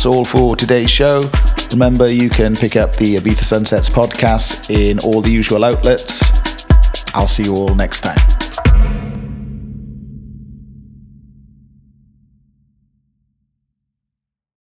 That's 0.00 0.16
all 0.16 0.24
for 0.24 0.56
today's 0.56 0.90
show. 0.90 1.30
Remember, 1.72 2.10
you 2.10 2.30
can 2.30 2.56
pick 2.56 2.74
up 2.74 2.96
the 2.96 3.16
Ibiza 3.16 3.44
Sunsets 3.44 3.90
podcast 3.90 4.74
in 4.74 4.98
all 5.00 5.20
the 5.20 5.28
usual 5.28 5.62
outlets. 5.62 6.22
I'll 7.14 7.26
see 7.26 7.42
you 7.42 7.54
all 7.54 7.74
next 7.74 8.00
time. 8.00 8.29